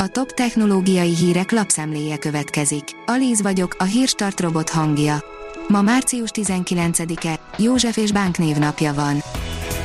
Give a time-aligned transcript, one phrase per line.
[0.00, 2.84] A top technológiai hírek lapszemléje következik.
[3.06, 5.24] Alíz vagyok, a hírstart robot hangja.
[5.68, 9.22] Ma március 19-e, József és Bánk névnapja van.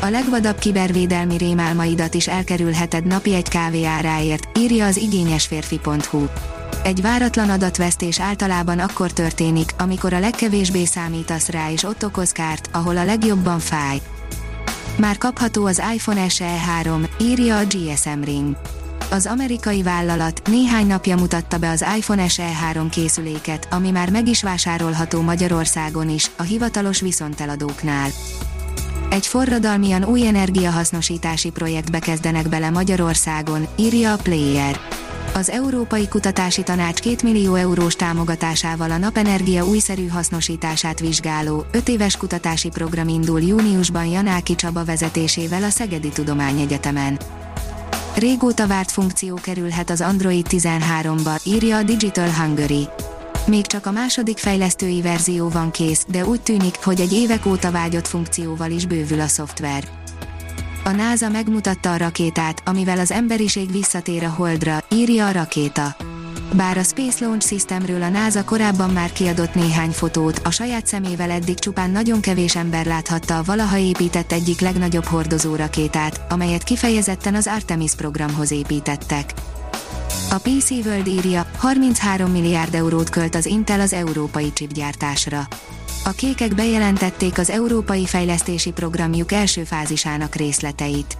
[0.01, 6.25] A legvadabb kibervédelmi rémálmaidat is elkerülheted napi egy kávé áráért, írja az igényesférfi.hu.
[6.83, 12.69] Egy váratlan adatvesztés általában akkor történik, amikor a legkevésbé számítasz rá és ott okoz kárt,
[12.71, 14.01] ahol a legjobban fáj.
[14.97, 18.55] Már kapható az iPhone SE 3, írja a GSM Ring
[19.13, 24.27] az amerikai vállalat néhány napja mutatta be az iPhone SE 3 készüléket, ami már meg
[24.27, 28.09] is vásárolható Magyarországon is, a hivatalos viszonteladóknál.
[29.09, 34.79] Egy forradalmian új energiahasznosítási projektbe kezdenek bele Magyarországon, írja a Player.
[35.33, 42.17] Az Európai Kutatási Tanács 2 millió eurós támogatásával a napenergia újszerű hasznosítását vizsgáló, 5 éves
[42.17, 47.19] kutatási program indul júniusban Janáki Csaba vezetésével a Szegedi Tudományegyetemen.
[48.15, 52.87] Régóta várt funkció kerülhet az Android 13-ba, írja a Digital Hungary.
[53.47, 57.71] Még csak a második fejlesztői verzió van kész, de úgy tűnik, hogy egy évek óta
[57.71, 59.83] vágyott funkcióval is bővül a szoftver.
[60.83, 65.95] A NASA megmutatta a rakétát, amivel az emberiség visszatér a Holdra, írja a rakéta.
[66.55, 71.31] Bár a Space Launch Systemről a NASA korábban már kiadott néhány fotót, a saját szemével
[71.31, 77.35] eddig csupán nagyon kevés ember láthatta a valaha épített egyik legnagyobb hordozó rakétát, amelyet kifejezetten
[77.35, 79.33] az Artemis programhoz építettek.
[80.29, 85.47] A PC World írja, 33 milliárd eurót költ az Intel az európai chipgyártásra.
[86.03, 91.17] A kékek bejelentették az európai fejlesztési programjuk első fázisának részleteit.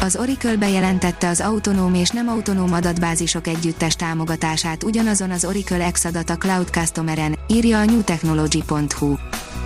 [0.00, 6.36] Az Oracle bejelentette az autonóm és nem autonóm adatbázisok együttes támogatását ugyanazon az Oracle Exadata
[6.36, 9.14] Cloud Customeren, írja a newtechnology.hu.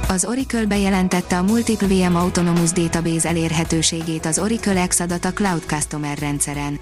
[0.09, 6.81] Az Oracle bejelentette a Multiple VM Autonomous Database elérhetőségét az Oracle Exadata Cloud Customer rendszeren.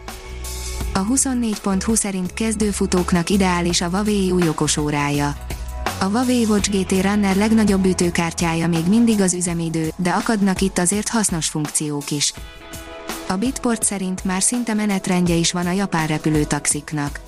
[0.95, 5.37] A 24.20 szerint kezdőfutóknak ideális a Huawei új okosórája.
[6.01, 11.09] A Huawei Watch GT Runner legnagyobb ütőkártyája még mindig az üzemidő, de akadnak itt azért
[11.09, 12.33] hasznos funkciók is.
[13.29, 17.21] A Bitport szerint már szinte menetrendje is van a japán repülőtaxiknak.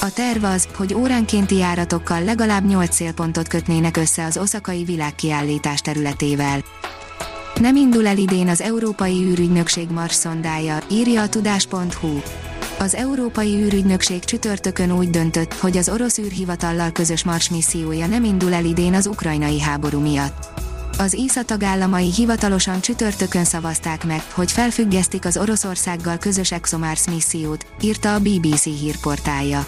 [0.00, 6.64] A terv az, hogy óránkénti járatokkal legalább 8 célpontot kötnének össze az oszakai világkiállítás területével.
[7.60, 12.20] Nem indul el idén az Európai űrügynökség Mars szondája, írja a tudás.hu.
[12.78, 18.54] Az Európai űrügynökség csütörtökön úgy döntött, hogy az orosz űrhivatallal közös Mars missziója nem indul
[18.54, 20.53] el idén az ukrajnai háború miatt.
[20.98, 28.14] Az ISA tagállamai hivatalosan csütörtökön szavazták meg, hogy felfüggesztik az Oroszországgal közös ExoMars missziót, írta
[28.14, 29.66] a BBC hírportálja.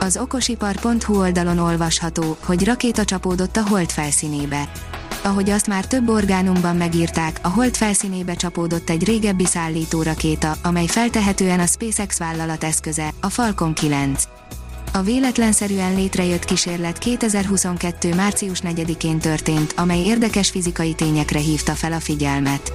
[0.00, 4.68] Az okosipar.hu oldalon olvasható, hogy rakéta csapódott a hold felszínébe.
[5.22, 10.86] Ahogy azt már több orgánumban megírták, a hold felszínébe csapódott egy régebbi szállító rakéta, amely
[10.86, 14.24] feltehetően a SpaceX vállalat eszköze, a Falcon 9.
[14.92, 18.14] A véletlenszerűen létrejött kísérlet 2022.
[18.14, 22.72] március 4-én történt, amely érdekes fizikai tényekre hívta fel a figyelmet.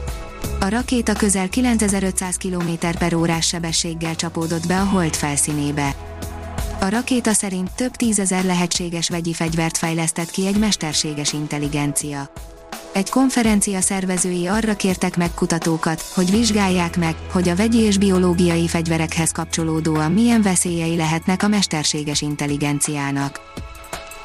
[0.59, 5.95] A rakéta közel 9500 km per órás sebességgel csapódott be a hold felszínébe.
[6.79, 12.29] A rakéta szerint több tízezer lehetséges vegyi fegyvert fejlesztett ki egy mesterséges intelligencia.
[12.95, 18.67] Egy konferencia szervezői arra kértek meg kutatókat, hogy vizsgálják meg, hogy a vegyi és biológiai
[18.67, 23.39] fegyverekhez kapcsolódóan milyen veszélyei lehetnek a mesterséges intelligenciának.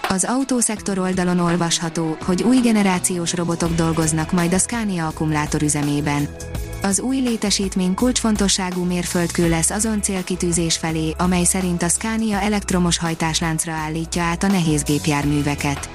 [0.09, 6.29] Az autószektor oldalon olvasható, hogy új generációs robotok dolgoznak majd a Scania akkumulátor üzemében.
[6.83, 13.73] Az új létesítmény kulcsfontosságú mérföldkő lesz azon célkitűzés felé, amely szerint a Scania elektromos hajtásláncra
[13.73, 15.91] állítja át a nehézgépjárműveket.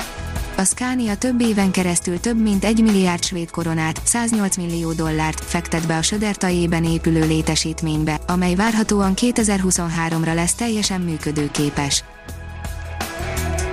[0.57, 5.87] A Scania több éven keresztül több mint 1 milliárd svéd koronát, 108 millió dollárt fektet
[5.87, 12.03] be a Södertajében épülő létesítménybe, amely várhatóan 2023-ra lesz teljesen működőképes.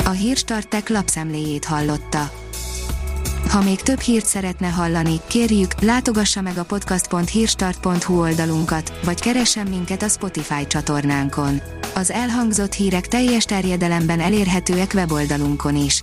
[0.04, 2.30] A Hírstartek lapszemléjét hallotta.
[3.48, 10.02] Ha még több hírt szeretne hallani, kérjük, látogassa meg a podcast.hírstart.hu oldalunkat, vagy keressen minket
[10.02, 11.60] a Spotify csatornánkon.
[11.94, 16.02] Az elhangzott hírek teljes terjedelemben elérhetőek weboldalunkon is.